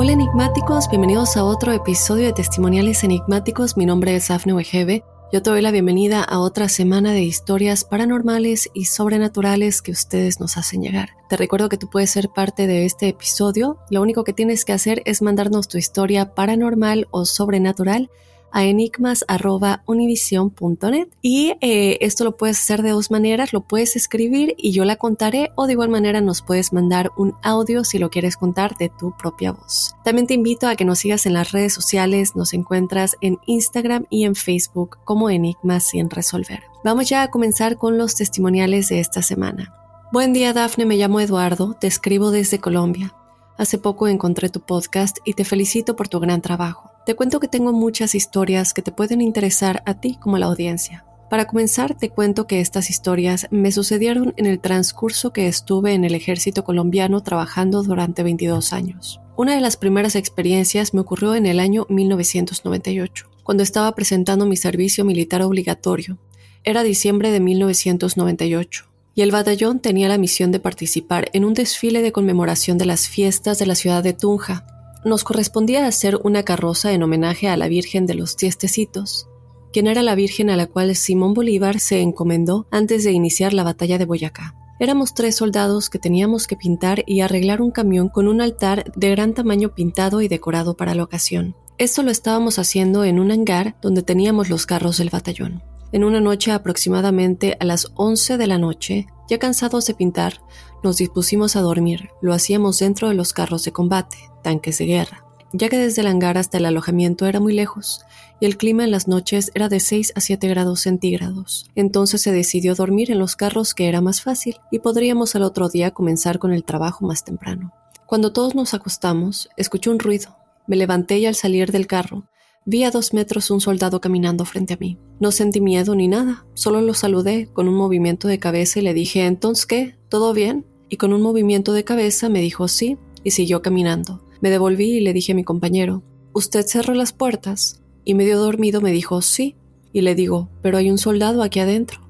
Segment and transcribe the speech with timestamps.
[0.00, 3.76] Hola enigmáticos, bienvenidos a otro episodio de Testimoniales Enigmáticos.
[3.76, 5.02] Mi nombre es Afne Wegebe.
[5.32, 10.38] Yo te doy la bienvenida a otra semana de historias paranormales y sobrenaturales que ustedes
[10.38, 11.16] nos hacen llegar.
[11.28, 13.76] Te recuerdo que tú puedes ser parte de este episodio.
[13.90, 18.08] Lo único que tienes que hacer es mandarnos tu historia paranormal o sobrenatural
[18.52, 24.72] a enigmas.univision.net y eh, esto lo puedes hacer de dos maneras, lo puedes escribir y
[24.72, 28.36] yo la contaré o de igual manera nos puedes mandar un audio si lo quieres
[28.36, 29.94] contar de tu propia voz.
[30.04, 34.06] También te invito a que nos sigas en las redes sociales, nos encuentras en Instagram
[34.10, 36.62] y en Facebook como Enigmas sin resolver.
[36.84, 39.74] Vamos ya a comenzar con los testimoniales de esta semana.
[40.12, 43.14] Buen día Dafne, me llamo Eduardo, te escribo desde Colombia.
[43.58, 46.90] Hace poco encontré tu podcast y te felicito por tu gran trabajo.
[47.08, 50.44] Te cuento que tengo muchas historias que te pueden interesar a ti como a la
[50.44, 51.06] audiencia.
[51.30, 56.04] Para comenzar, te cuento que estas historias me sucedieron en el transcurso que estuve en
[56.04, 59.22] el ejército colombiano trabajando durante 22 años.
[59.38, 64.58] Una de las primeras experiencias me ocurrió en el año 1998, cuando estaba presentando mi
[64.58, 66.18] servicio militar obligatorio.
[66.62, 72.02] Era diciembre de 1998 y el batallón tenía la misión de participar en un desfile
[72.02, 74.77] de conmemoración de las fiestas de la ciudad de Tunja.
[75.08, 79.26] Nos correspondía hacer una carroza en homenaje a la Virgen de los Tiestecitos,
[79.72, 83.64] quien era la Virgen a la cual Simón Bolívar se encomendó antes de iniciar la
[83.64, 84.54] batalla de Boyacá.
[84.78, 89.10] Éramos tres soldados que teníamos que pintar y arreglar un camión con un altar de
[89.12, 91.56] gran tamaño pintado y decorado para la ocasión.
[91.78, 95.62] Esto lo estábamos haciendo en un hangar donde teníamos los carros del batallón.
[95.90, 100.42] En una noche aproximadamente a las 11 de la noche, ya cansados de pintar,
[100.82, 102.10] nos dispusimos a dormir.
[102.20, 106.08] Lo hacíamos dentro de los carros de combate, tanques de guerra, ya que desde el
[106.08, 108.02] hangar hasta el alojamiento era muy lejos
[108.38, 111.70] y el clima en las noches era de 6 a 7 grados centígrados.
[111.74, 115.70] Entonces se decidió dormir en los carros que era más fácil y podríamos al otro
[115.70, 117.72] día comenzar con el trabajo más temprano.
[118.04, 120.36] Cuando todos nos acostamos, escuché un ruido.
[120.66, 122.24] Me levanté y al salir del carro
[122.70, 124.98] Vi a dos metros un soldado caminando frente a mí.
[125.20, 128.92] No sentí miedo ni nada, solo lo saludé con un movimiento de cabeza y le
[128.92, 129.96] dije, ¿entonces qué?
[130.10, 130.66] ¿Todo bien?
[130.90, 134.22] Y con un movimiento de cabeza me dijo sí y siguió caminando.
[134.42, 136.02] Me devolví y le dije a mi compañero,
[136.34, 137.80] ¿usted cerró las puertas?
[138.04, 139.56] Y medio dormido me dijo sí.
[139.94, 142.06] Y le digo, pero hay un soldado aquí adentro.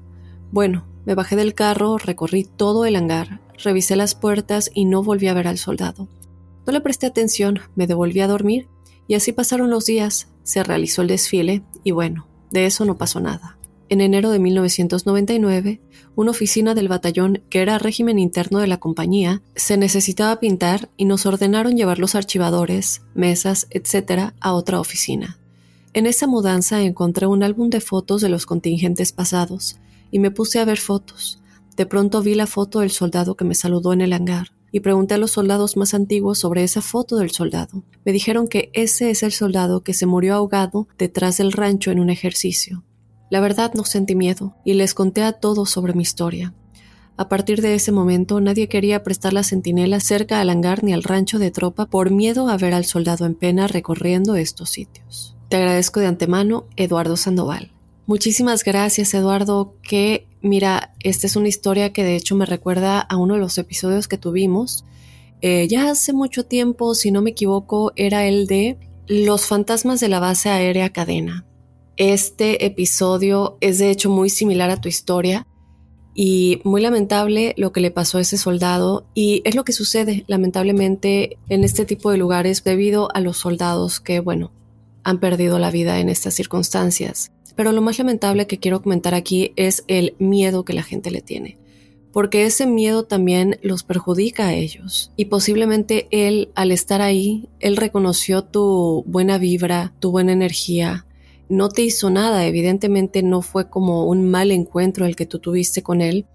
[0.51, 5.29] Bueno, me bajé del carro, recorrí todo el hangar, revisé las puertas y no volví
[5.29, 6.09] a ver al soldado.
[6.67, 8.67] No le presté atención, me devolví a dormir
[9.07, 13.19] y así pasaron los días, se realizó el desfile y bueno, de eso no pasó
[13.19, 13.55] nada.
[13.87, 15.79] en enero de 1999,
[16.15, 21.05] una oficina del batallón, que era régimen interno de la compañía, se necesitaba pintar y
[21.05, 24.33] nos ordenaron llevar los archivadores, mesas, etc.
[24.39, 25.39] a otra oficina.
[25.93, 29.79] En esa mudanza encontré un álbum de fotos de los contingentes pasados
[30.09, 31.41] y me puse a ver fotos.
[31.75, 35.15] De pronto vi la foto del soldado que me saludó en el hangar y pregunté
[35.15, 37.83] a los soldados más antiguos sobre esa foto del soldado.
[38.05, 41.99] Me dijeron que ese es el soldado que se murió ahogado detrás del rancho en
[41.99, 42.83] un ejercicio.
[43.29, 46.53] La verdad no sentí miedo y les conté a todos sobre mi historia.
[47.17, 51.03] A partir de ese momento nadie quería prestar la centinela cerca al hangar ni al
[51.03, 55.35] rancho de tropa por miedo a ver al soldado en pena recorriendo estos sitios.
[55.49, 57.73] Te agradezco de antemano, Eduardo Sandoval.
[58.05, 63.17] Muchísimas gracias, Eduardo, que mira, esta es una historia que de hecho me recuerda a
[63.17, 64.85] uno de los episodios que tuvimos.
[65.41, 68.77] Eh, ya hace mucho tiempo, si no me equivoco, era el de
[69.07, 71.45] los fantasmas de la base aérea cadena.
[71.97, 75.47] Este episodio es de hecho muy similar a tu historia
[76.13, 80.25] y muy lamentable lo que le pasó a ese soldado y es lo que sucede
[80.27, 84.51] lamentablemente en este tipo de lugares debido a los soldados que, bueno,
[85.03, 87.31] han perdido la vida en estas circunstancias.
[87.55, 91.21] Pero lo más lamentable que quiero comentar aquí es el miedo que la gente le
[91.21, 91.57] tiene
[92.11, 95.11] porque ese miedo también los perjudica a ellos.
[95.15, 101.05] Y posiblemente él, al estar ahí, él reconoció tu buena vibra, tu buena energía,
[101.49, 105.81] no te hizo nada, evidentemente no fue como un mal encuentro el que tú tuviste
[105.81, 106.25] con él.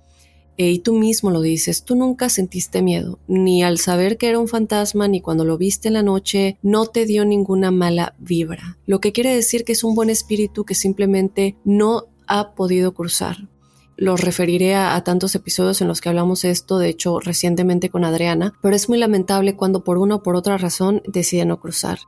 [0.56, 4.38] Eh, y tú mismo lo dices, tú nunca sentiste miedo, ni al saber que era
[4.38, 8.78] un fantasma, ni cuando lo viste en la noche, no te dio ninguna mala vibra.
[8.86, 13.48] Lo que quiere decir que es un buen espíritu que simplemente no ha podido cruzar.
[13.96, 18.04] Los referiré a, a, tantos episodios en los que hablamos esto, de hecho recientemente con
[18.04, 21.98] Adriana, pero es muy lamentable cuando por una o por otra razón decide no cruzar.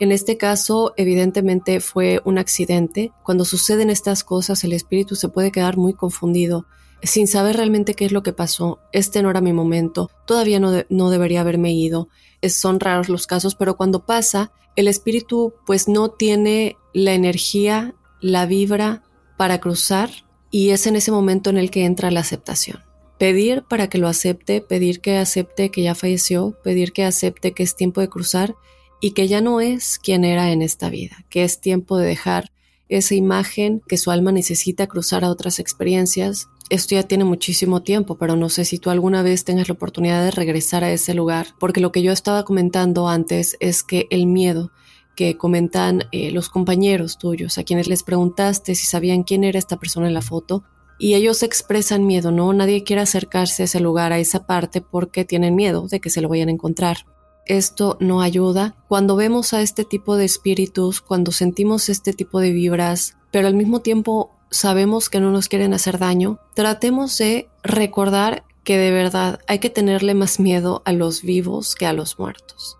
[0.00, 3.12] En este caso, evidentemente fue un accidente.
[3.22, 6.64] Cuando suceden estas cosas, el espíritu se puede quedar muy confundido,
[7.02, 8.80] sin saber realmente qué es lo que pasó.
[8.92, 12.08] Este no era mi momento, todavía no, debería haberme ido.
[12.48, 18.46] Son raros los casos, pero cuando pasa, el espíritu pues no tiene la energía, la
[18.46, 19.02] vibra
[19.36, 20.10] para cruzar
[20.50, 22.80] y es en ese momento en el que entra la aceptación.
[23.18, 27.62] Pedir para que lo acepte, pedir que acepte que ya falleció, pedir que acepte que
[27.62, 28.56] es tiempo de cruzar
[29.00, 32.50] y que ya no es quien era en esta vida, que es tiempo de dejar
[32.90, 36.48] esa imagen que su alma necesita cruzar a otras experiencias.
[36.68, 40.22] Esto ya tiene muchísimo tiempo, pero no sé si tú alguna vez tengas la oportunidad
[40.22, 44.26] de regresar a ese lugar, porque lo que yo estaba comentando antes es que el
[44.26, 44.72] miedo
[45.16, 49.78] que comentan eh, los compañeros tuyos, a quienes les preguntaste si sabían quién era esta
[49.78, 50.64] persona en la foto,
[50.98, 52.52] y ellos expresan miedo, ¿no?
[52.52, 56.20] Nadie quiere acercarse a ese lugar, a esa parte, porque tienen miedo de que se
[56.20, 57.06] lo vayan a encontrar
[57.46, 58.76] esto no ayuda.
[58.88, 63.54] Cuando vemos a este tipo de espíritus, cuando sentimos este tipo de vibras, pero al
[63.54, 69.40] mismo tiempo sabemos que no nos quieren hacer daño, tratemos de recordar que de verdad
[69.46, 72.76] hay que tenerle más miedo a los vivos que a los muertos.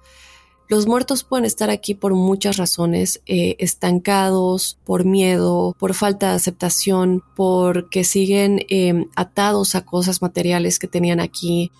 [0.70, 6.36] Los muertos pueden estar aquí por muchas razones, eh, estancados, por miedo, por falta de
[6.36, 11.72] aceptación, porque siguen eh, atados a cosas materiales que tenían aquí,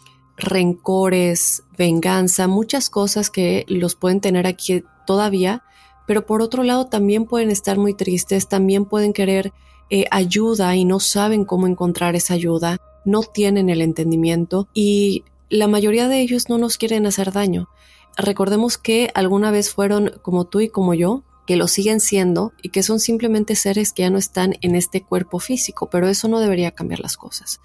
[0.43, 5.63] rencores, venganza, muchas cosas que los pueden tener aquí todavía,
[6.07, 9.53] pero por otro lado también pueden estar muy tristes, también pueden querer
[9.91, 15.69] eh, ayuda y no saben cómo encontrar esa ayuda, no tienen el entendimiento y la
[15.69, 17.69] mayoría de ellos no nos quieren hacer daño.
[18.17, 22.69] Recordemos que alguna vez fueron como tú y como yo, que lo siguen siendo y
[22.69, 26.39] que son simplemente seres que ya no están en este cuerpo físico, pero eso no
[26.39, 27.61] debería cambiar las cosas.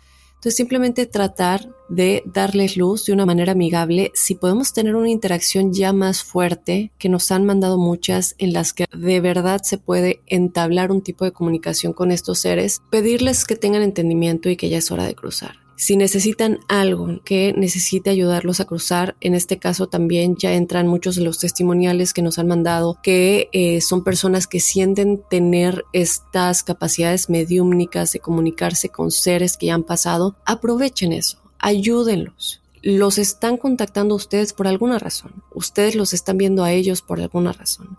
[0.46, 4.12] Entonces simplemente tratar de darles luz de una manera amigable.
[4.14, 8.72] Si podemos tener una interacción ya más fuerte, que nos han mandado muchas en las
[8.72, 13.56] que de verdad se puede entablar un tipo de comunicación con estos seres, pedirles que
[13.56, 15.64] tengan entendimiento y que ya es hora de cruzar.
[15.77, 21.15] Si necesitan algo que necesite ayudarlos a cruzar, en este caso también ya entran muchos
[21.15, 26.63] de los testimoniales que nos han mandado, que eh, son personas que sienten tener estas
[26.63, 32.62] capacidades mediúmnicas de comunicarse con seres que ya han pasado, aprovechen eso, ayúdenlos.
[32.82, 37.51] Los están contactando ustedes por alguna razón, ustedes los están viendo a ellos por alguna
[37.51, 37.98] razón.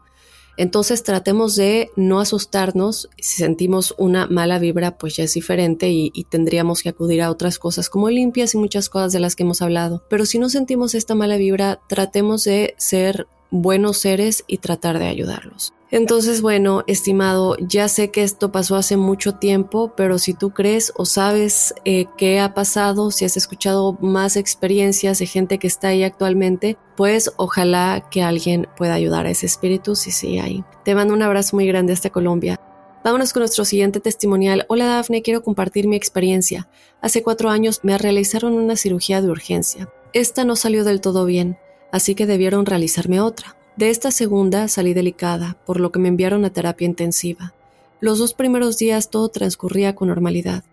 [0.56, 3.08] Entonces tratemos de no asustarnos.
[3.18, 7.58] Si sentimos una mala vibra, pues ya es diferente y, tendríamos que acudir a otras
[7.58, 10.02] cosas como limpias y muchas cosas de las que hemos hablado.
[10.08, 15.06] Pero si no sentimos esta mala vibra, tratemos de ser buenos seres y tratar de
[15.06, 15.75] ayudarlos.
[15.90, 20.92] Entonces, bueno, estimado, ya sé que esto pasó hace mucho tiempo, pero si tú crees
[20.96, 25.88] o sabes eh, qué ha pasado, si has escuchado más experiencias de gente que está
[25.88, 30.64] ahí actualmente, pues ojalá que alguien pueda ayudar a ese espíritu si sí hay.
[30.84, 32.60] Te mando un abrazo muy grande hasta Colombia.
[33.04, 34.66] Vámonos con nuestro siguiente testimonial.
[34.68, 36.68] Hola Dafne, quiero compartir mi experiencia.
[37.00, 39.88] Hace cuatro años me realizaron una cirugía de urgencia.
[40.12, 41.56] Esta no salió del todo bien,
[41.92, 43.55] así que debieron realizarme otra.
[43.76, 47.54] De esta segunda salí delicada, por lo que me enviaron a terapia intensiva.
[48.00, 50.64] Los dos primeros días todo transcurría con normalidad.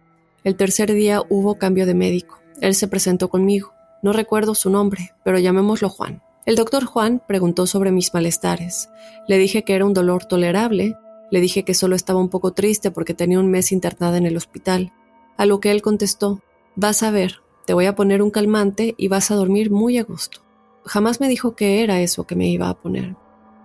[0.43, 2.39] El tercer día hubo cambio de médico.
[2.62, 3.74] Él se presentó conmigo.
[4.01, 6.22] No recuerdo su nombre, pero llamémoslo Juan.
[6.45, 8.89] El doctor Juan preguntó sobre mis malestares.
[9.27, 10.98] Le dije que era un dolor tolerable
[11.33, 14.38] le dije que solo estaba un poco triste porque tenía un mes internada en el
[14.38, 14.93] hospital,
[15.36, 16.43] a lo que él contestó,
[16.75, 20.03] vas a ver, te voy a poner un calmante y vas a dormir muy a
[20.03, 20.42] gusto.
[20.85, 23.15] Jamás me dijo que era eso que me iba a poner.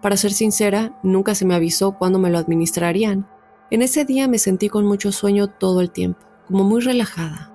[0.02, 3.28] Para ser sincera, nunca se me avisó cuándo me lo administrarían.
[3.70, 7.52] En ese día me sentí con mucho sueño todo el tiempo, como muy relajada.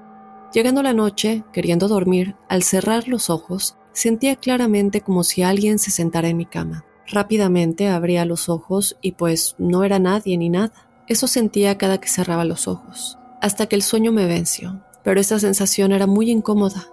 [0.54, 5.90] Llegando la noche, queriendo dormir, al cerrar los ojos, sentía claramente como si alguien se
[5.90, 6.86] sentara en mi cama.
[7.08, 10.90] Rápidamente abría los ojos y pues no era nadie ni nada.
[11.08, 15.40] Eso sentía cada que cerraba los ojos, hasta que el sueño me venció, pero esa
[15.40, 16.88] sensación era muy incómoda.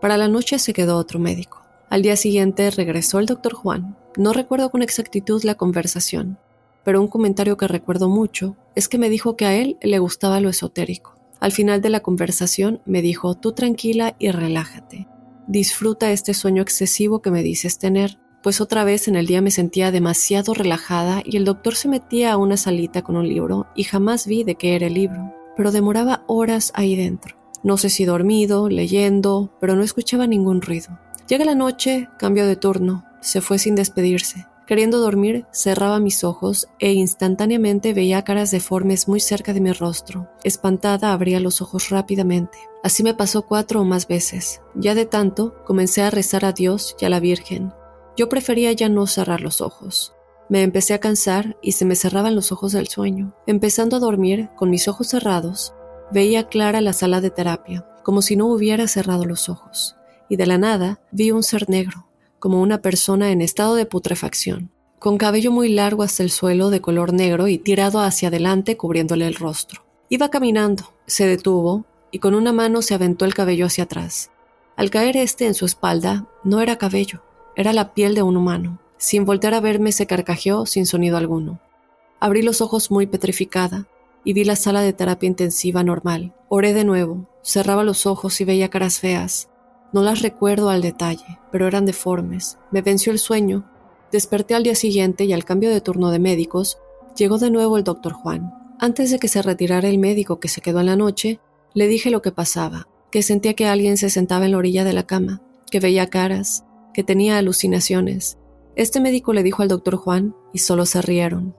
[0.00, 1.67] Para la noche se quedó otro médico.
[1.90, 3.96] Al día siguiente regresó el doctor Juan.
[4.16, 6.38] No recuerdo con exactitud la conversación,
[6.84, 10.40] pero un comentario que recuerdo mucho es que me dijo que a él le gustaba
[10.40, 11.14] lo esotérico.
[11.40, 15.06] Al final de la conversación me dijo, tú tranquila y relájate.
[15.46, 19.50] Disfruta este sueño excesivo que me dices tener pues otra vez en el día me
[19.50, 23.84] sentía demasiado relajada y el doctor se metía a una salita con un libro y
[23.84, 27.36] jamás vi de qué era el libro, pero demoraba horas ahí dentro.
[27.64, 30.98] No sé si dormido, leyendo, pero no escuchaba ningún ruido.
[31.28, 34.46] Llega la noche, cambio de turno, se fue sin despedirse.
[34.66, 40.28] Queriendo dormir, cerraba mis ojos e instantáneamente veía caras deformes muy cerca de mi rostro.
[40.42, 42.58] Espantada, abría los ojos rápidamente.
[42.82, 44.62] Así me pasó cuatro o más veces.
[44.74, 47.72] Ya de tanto, comencé a rezar a Dios y a la Virgen,
[48.16, 50.14] yo prefería ya no cerrar los ojos.
[50.48, 53.34] Me empecé a cansar y se me cerraban los ojos del sueño.
[53.46, 55.74] Empezando a dormir, con mis ojos cerrados,
[56.10, 59.97] veía clara la sala de terapia, como si no hubiera cerrado los ojos.
[60.28, 62.06] Y de la nada vi un ser negro,
[62.38, 66.80] como una persona en estado de putrefacción, con cabello muy largo hasta el suelo de
[66.80, 69.84] color negro y tirado hacia adelante cubriéndole el rostro.
[70.08, 74.30] Iba caminando, se detuvo y con una mano se aventó el cabello hacia atrás.
[74.76, 77.22] Al caer este en su espalda, no era cabello,
[77.56, 78.80] era la piel de un humano.
[78.96, 81.60] Sin voltear a verme se carcajeó sin sonido alguno.
[82.20, 83.86] Abrí los ojos muy petrificada
[84.24, 86.34] y vi la sala de terapia intensiva normal.
[86.48, 89.48] Oré de nuevo, cerraba los ojos y veía caras feas.
[89.92, 92.58] No las recuerdo al detalle, pero eran deformes.
[92.70, 93.64] Me venció el sueño.
[94.12, 96.78] Desperté al día siguiente y al cambio de turno de médicos,
[97.16, 98.54] llegó de nuevo el doctor Juan.
[98.78, 101.40] Antes de que se retirara el médico que se quedó en la noche,
[101.74, 104.92] le dije lo que pasaba, que sentía que alguien se sentaba en la orilla de
[104.92, 106.64] la cama, que veía caras,
[106.94, 108.38] que tenía alucinaciones.
[108.76, 111.56] Este médico le dijo al doctor Juan y solo se rieron.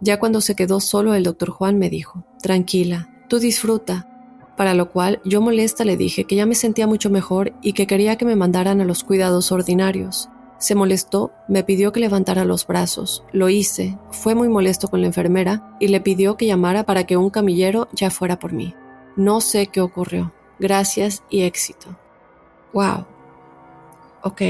[0.00, 4.15] Ya cuando se quedó solo el doctor Juan me dijo, tranquila, tú disfruta.
[4.56, 7.86] Para lo cual yo molesta le dije que ya me sentía mucho mejor y que
[7.86, 10.28] quería que me mandaran a los cuidados ordinarios.
[10.58, 13.22] Se molestó, me pidió que levantara los brazos.
[13.32, 17.16] Lo hice, fue muy molesto con la enfermera y le pidió que llamara para que
[17.16, 18.74] un camillero ya fuera por mí.
[19.16, 20.32] No sé qué ocurrió.
[20.58, 21.98] Gracias y éxito.
[22.72, 23.06] Wow
[24.26, 24.42] ok,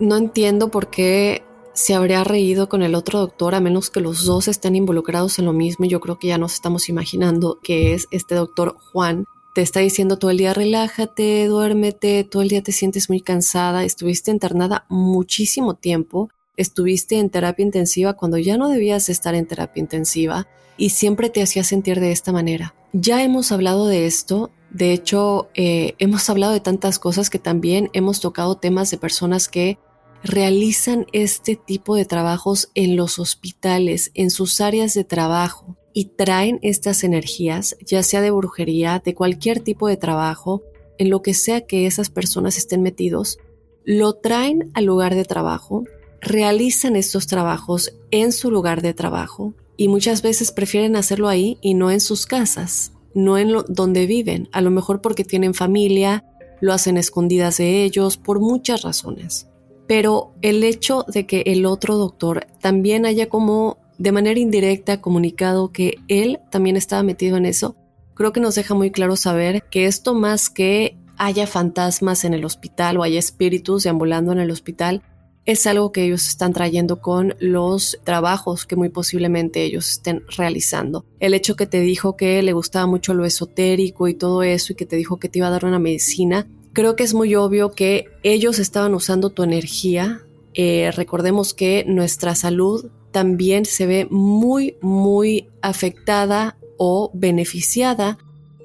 [0.00, 4.24] no entiendo por qué se habría reído con el otro doctor a menos que los
[4.24, 5.86] dos estén involucrados en lo mismo.
[5.86, 9.26] Yo creo que ya nos estamos imaginando que es este doctor Juan.
[9.54, 13.84] Te está diciendo todo el día relájate, duérmete, todo el día te sientes muy cansada,
[13.84, 19.80] estuviste internada muchísimo tiempo, estuviste en terapia intensiva cuando ya no debías estar en terapia
[19.80, 22.74] intensiva y siempre te hacía sentir de esta manera.
[22.92, 27.90] Ya hemos hablado de esto de hecho, eh, hemos hablado de tantas cosas que también
[27.92, 29.78] hemos tocado temas de personas que
[30.24, 36.58] realizan este tipo de trabajos en los hospitales, en sus áreas de trabajo y traen
[36.60, 40.62] estas energías, ya sea de brujería, de cualquier tipo de trabajo,
[40.98, 43.38] en lo que sea que esas personas estén metidos,
[43.84, 45.84] lo traen al lugar de trabajo,
[46.20, 51.72] realizan estos trabajos en su lugar de trabajo y muchas veces prefieren hacerlo ahí y
[51.72, 56.24] no en sus casas no en donde viven, a lo mejor porque tienen familia,
[56.60, 59.48] lo hacen escondidas de ellos, por muchas razones.
[59.86, 65.72] Pero el hecho de que el otro doctor también haya como de manera indirecta comunicado
[65.72, 67.76] que él también estaba metido en eso,
[68.14, 72.44] creo que nos deja muy claro saber que esto más que haya fantasmas en el
[72.44, 75.02] hospital o haya espíritus deambulando en el hospital,
[75.46, 81.04] es algo que ellos están trayendo con los trabajos que muy posiblemente ellos estén realizando.
[81.20, 84.76] El hecho que te dijo que le gustaba mucho lo esotérico y todo eso y
[84.76, 87.72] que te dijo que te iba a dar una medicina, creo que es muy obvio
[87.72, 90.22] que ellos estaban usando tu energía.
[90.54, 98.18] Eh, recordemos que nuestra salud también se ve muy, muy afectada o beneficiada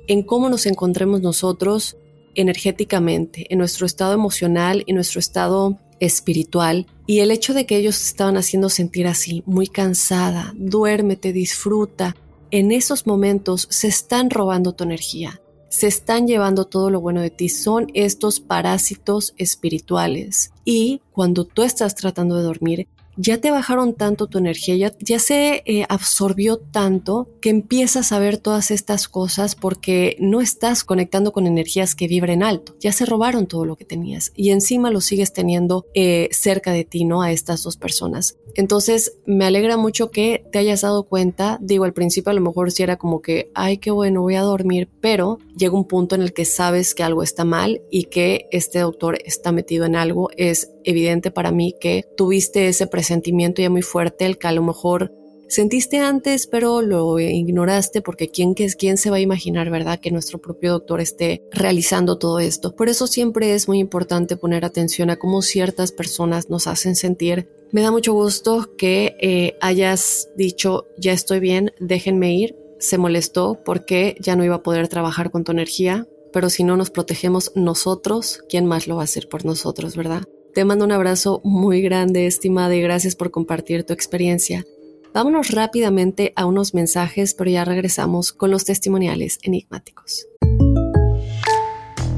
[0.07, 1.97] en cómo nos encontremos nosotros
[2.33, 6.87] energéticamente, en nuestro estado emocional y nuestro estado espiritual.
[7.05, 12.15] Y el hecho de que ellos estaban haciendo sentir así, muy cansada, duérmete, disfruta,
[12.49, 15.39] en esos momentos se están robando tu energía,
[15.69, 20.49] se están llevando todo lo bueno de ti, son estos parásitos espirituales.
[20.65, 22.87] Y cuando tú estás tratando de dormir,
[23.21, 28.37] ya te bajaron tanto tu energía, ya, se eh, absorbió tanto que empiezas a ver
[28.37, 32.75] todas estas cosas porque no estás conectando con energías que vibren alto.
[32.79, 36.85] Ya se robaron todo lo que tenías y encima lo sigues teniendo eh, cerca de
[36.85, 37.21] ti, ¿no?
[37.21, 38.37] A estas dos personas.
[38.55, 41.59] Entonces, me alegra mucho que te hayas dado cuenta.
[41.61, 44.41] Digo, al principio a lo mejor sí era como que, ay, qué bueno, voy a
[44.41, 48.47] dormir, pero llega un punto en el que sabes que algo está mal y que
[48.51, 50.29] este doctor está metido en algo.
[50.37, 54.63] Es evidente para mí que tuviste ese presentimiento ya muy fuerte, el que a lo
[54.63, 55.11] mejor
[55.49, 60.39] sentiste antes, pero lo ignoraste porque ¿quién, quién se va a imaginar, verdad, que nuestro
[60.39, 62.75] propio doctor esté realizando todo esto.
[62.75, 67.49] Por eso siempre es muy importante poner atención a cómo ciertas personas nos hacen sentir.
[67.71, 72.55] Me da mucho gusto que eh, hayas dicho, ya estoy bien, déjenme ir.
[72.79, 76.77] Se molestó porque ya no iba a poder trabajar con tu energía, pero si no
[76.77, 80.23] nos protegemos nosotros, ¿quién más lo va a hacer por nosotros, verdad?
[80.53, 84.65] Te mando un abrazo muy grande, estimada, y gracias por compartir tu experiencia.
[85.13, 90.25] Vámonos rápidamente a unos mensajes, pero ya regresamos con los testimoniales enigmáticos.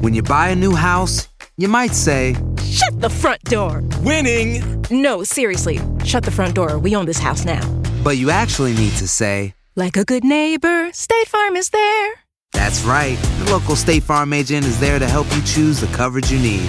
[0.00, 2.34] When you buy a new house, you might say,
[2.64, 3.82] Shut the front door!
[4.02, 4.62] Winning!
[4.90, 6.78] No, seriously, shut the front door.
[6.78, 7.60] We own this house now.
[8.02, 12.14] But you actually need to say, Like a good neighbor, State Farm is there.
[12.52, 13.16] That's right.
[13.44, 16.68] The local State Farm agent is there to help you choose the coverage you need.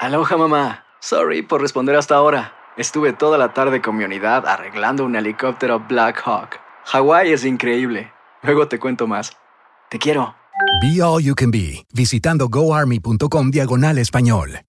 [0.00, 0.84] Aloha mamá.
[1.00, 2.54] Sorry por responder hasta ahora.
[2.76, 6.58] Estuve toda la tarde con mi unidad arreglando un helicóptero Black Hawk.
[6.86, 8.12] Hawái es increíble.
[8.42, 9.32] Luego te cuento más.
[9.90, 10.34] Te quiero.
[10.82, 14.60] Be All You Can Be, visitando goarmy.com diagonal español.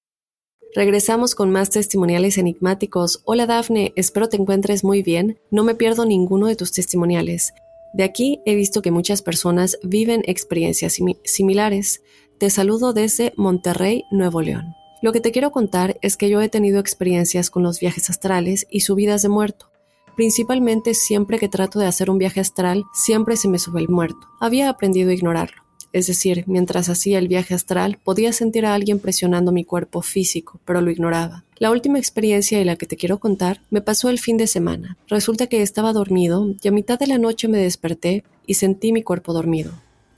[0.74, 3.22] Regresamos con más testimoniales enigmáticos.
[3.26, 5.40] Hola Dafne, espero te encuentres muy bien.
[5.52, 7.54] No me pierdo ninguno de tus testimoniales.
[7.94, 12.02] De aquí he visto que muchas personas viven experiencias similares.
[12.42, 14.74] Te saludo desde Monterrey, Nuevo León.
[15.04, 18.66] Lo que te quiero contar es que yo he tenido experiencias con los viajes astrales
[18.72, 19.70] y subidas de muerto.
[20.16, 24.28] Principalmente siempre que trato de hacer un viaje astral, siempre se me sube el muerto.
[24.40, 25.62] Había aprendido a ignorarlo.
[25.94, 30.60] Es decir, mientras hacía el viaje astral, podía sentir a alguien presionando mi cuerpo físico,
[30.66, 31.46] pero lo ignoraba.
[31.60, 34.98] La última experiencia y la que te quiero contar me pasó el fin de semana.
[35.08, 39.04] Resulta que estaba dormido y a mitad de la noche me desperté y sentí mi
[39.04, 39.74] cuerpo dormido.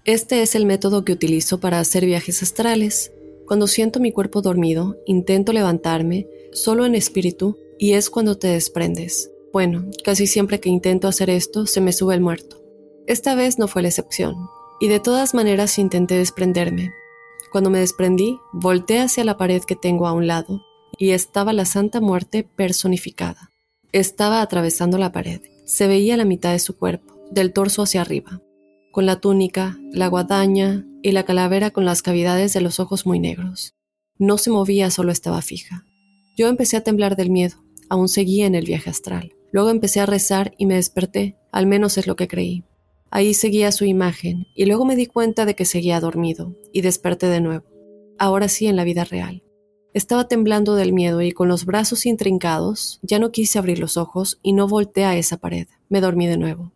[0.06, 3.14] Este es el método que utilizo para hacer viajes astrales.
[3.48, 9.32] Cuando siento mi cuerpo dormido, intento levantarme, solo en espíritu, y es cuando te desprendes.
[9.54, 12.62] Bueno, casi siempre que intento hacer esto, se me sube el muerto.
[13.08, 14.36] Esta vez no fue la excepción,
[14.82, 16.92] y de todas maneras intenté desprenderme.
[17.50, 20.66] Cuando me desprendí, volteé hacia la pared que tengo a un lado,
[20.98, 23.52] y estaba la Santa Muerte personificada.
[23.94, 25.40] Estaba atravesando la pared.
[25.64, 28.42] Se veía la mitad de su cuerpo, del torso hacia arriba
[28.94, 33.20] con la túnica, la guadaña y la calavera con las cavidades de los ojos muy
[33.20, 33.76] negros.
[34.20, 35.84] No se movía, solo estaba fija.
[36.38, 37.58] Yo empecé a temblar del miedo,
[37.90, 39.34] aún seguía en el viaje astral.
[39.52, 42.66] Luego empecé a rezar y me desperté, al menos es lo que creí.
[43.10, 47.26] Ahí seguía su imagen, y luego me di cuenta de que seguía dormido, y desperté
[47.30, 47.66] de nuevo.
[48.20, 49.44] Ahora sí en la vida real.
[49.96, 54.40] Estaba temblando del miedo y con los brazos intrincados, ya no quise abrir los ojos
[54.44, 55.68] y no volteé a esa pared.
[55.90, 56.73] Me dormí de nuevo.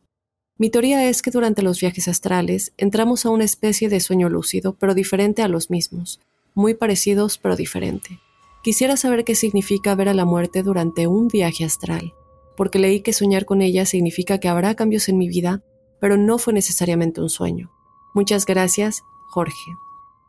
[0.59, 4.73] Mi teoría es que durante los viajes astrales entramos a una especie de sueño lúcido,
[4.73, 6.19] pero diferente a los mismos,
[6.55, 8.19] muy parecidos pero diferente.
[8.63, 12.15] Quisiera saber qué significa ver a la muerte durante un viaje astral,
[12.55, 15.61] porque leí que soñar con ella significa que habrá cambios en mi vida,
[16.01, 17.71] pero no fue necesariamente un sueño.
[18.15, 19.71] Muchas gracias, Jorge.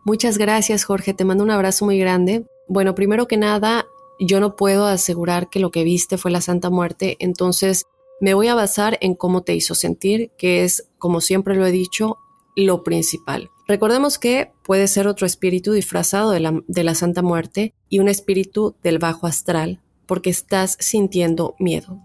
[0.04, 1.14] Muchas gracias, Jorge.
[1.14, 2.44] Te mando un abrazo muy grande.
[2.68, 3.86] Bueno, primero que nada,
[4.20, 7.86] yo no puedo asegurar que lo que viste fue la Santa Muerte, entonces
[8.20, 11.70] Me voy a basar en cómo te hizo sentir, que es, como siempre lo he
[11.70, 12.18] dicho,
[12.56, 13.50] lo principal.
[13.68, 18.98] Recordemos que puede ser otro espíritu disfrazado de la, Santa Muerte y un espíritu del
[18.98, 22.00] bajo astral, porque estás sintiendo miedo.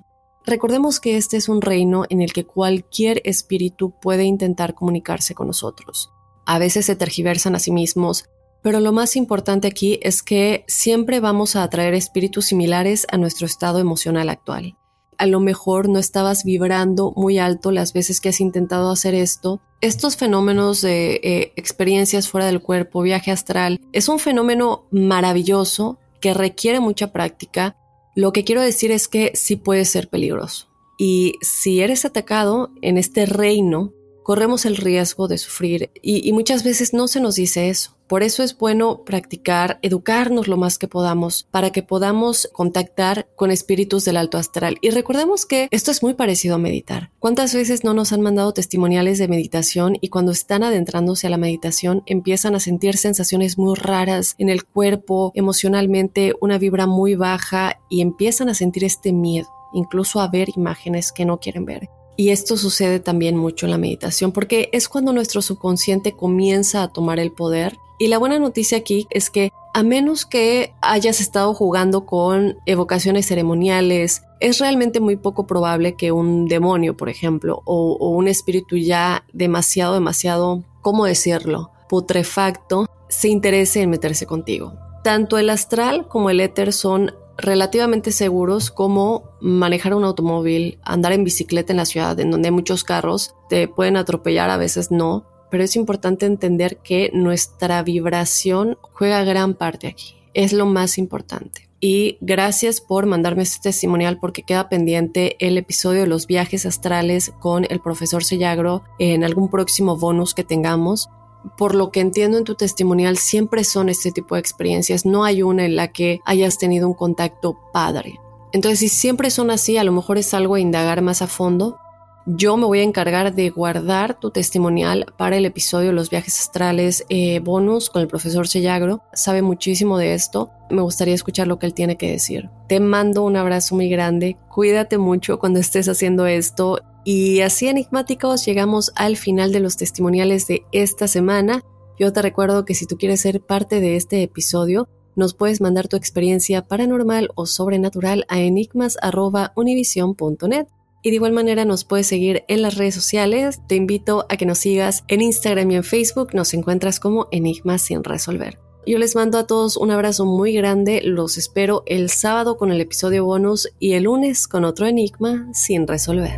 [0.45, 5.47] Recordemos que este es un reino en el que cualquier espíritu puede intentar comunicarse con
[5.47, 6.11] nosotros.
[6.45, 8.25] A veces se tergiversan a sí mismos,
[8.61, 13.47] pero lo más importante aquí es que siempre vamos a atraer espíritus similares a nuestro
[13.47, 14.77] estado emocional actual.
[15.23, 19.61] A lo mejor no estabas vibrando muy alto las veces que has intentado hacer esto.
[19.79, 26.33] Estos fenómenos de eh, experiencias fuera del cuerpo, viaje astral, es un fenómeno maravilloso que
[26.33, 27.77] requiere mucha práctica
[28.15, 30.67] lo que quiero decir es que sí puede ser peligroso.
[30.97, 33.91] Y si eres atacado en este reino,
[34.23, 37.97] corremos el riesgo de sufrir y, muchas veces no se nos dice eso.
[38.07, 43.49] Por eso es bueno practicar, educarnos lo más que podamos para que podamos contactar con
[43.49, 44.77] espíritus del alto astral.
[44.81, 47.11] Y recordemos que esto es muy parecido a meditar.
[47.19, 51.37] ¿Cuántas veces no nos han mandado testimoniales de meditación y cuando están adentrándose a la
[51.37, 57.79] meditación empiezan a sentir sensaciones muy raras en el cuerpo, emocionalmente una vibra muy baja
[57.89, 61.89] y empiezan a sentir este miedo, incluso a ver imágenes que no quieren ver?
[62.15, 66.89] Y esto sucede también mucho en la meditación porque es cuando nuestro subconsciente comienza a
[66.89, 67.77] tomar el poder.
[67.99, 73.25] Y la buena noticia aquí es que a menos que hayas estado jugando con evocaciones
[73.25, 79.23] ceremoniales, es realmente muy poco probable que un demonio, por ejemplo, o, un espíritu ya
[79.33, 84.73] demasiado, demasiado, ¿cómo decirlo?, putrefacto, se interese en meterse contigo.
[85.03, 91.23] Tanto el astral como el éter son relativamente seguros como manejar un automóvil, andar en
[91.23, 95.25] bicicleta en la ciudad en donde hay muchos carros, te pueden atropellar, a veces no,
[95.49, 101.69] pero es importante entender que nuestra vibración juega gran parte aquí, es lo más importante.
[101.85, 107.33] Y gracias por mandarme este testimonial porque queda pendiente el episodio de los viajes astrales
[107.41, 111.09] con el profesor Sellagro en algún próximo bonus que tengamos
[111.57, 115.05] por lo que entiendo en tu testimonial, siempre son este tipo de experiencias.
[115.05, 118.19] No hay una en la que hayas tenido un contacto padre.
[118.51, 121.77] Entonces, si siempre son así, a lo mejor es algo a indagar más a fondo.
[122.25, 127.05] Yo me voy a encargar de guardar tu testimonial para el episodio Los viajes astrales
[127.09, 129.01] eh, bonus con el profesor Sellagro.
[129.11, 130.49] Sabe muchísimo de esto.
[130.69, 132.49] Me gustaría escuchar lo que él tiene que decir.
[132.69, 134.37] Te mando un abrazo muy grande.
[134.47, 140.45] Cuídate mucho cuando estés haciendo esto y así enigmáticos llegamos al final de los testimoniales
[140.47, 141.63] de esta semana.
[141.99, 145.87] Yo te recuerdo que si tú quieres ser parte de este episodio, nos puedes mandar
[145.87, 150.67] tu experiencia paranormal o sobrenatural a enigmas.univision.net.
[151.05, 153.59] Y de igual manera nos puedes seguir en las redes sociales.
[153.67, 156.29] Te invito a que nos sigas en Instagram y en Facebook.
[156.33, 158.57] Nos encuentras como Enigmas sin resolver.
[158.85, 161.01] Yo les mando a todos un abrazo muy grande.
[161.03, 165.87] Los espero el sábado con el episodio bonus y el lunes con otro enigma sin
[165.87, 166.37] resolver.